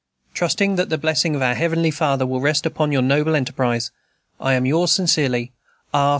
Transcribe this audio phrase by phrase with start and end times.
[0.33, 3.91] Trusting that the blessing of our Heavenly Father will rest upon your noble enterprise,
[4.39, 5.51] I am yours, sincerely,
[5.93, 6.09] R.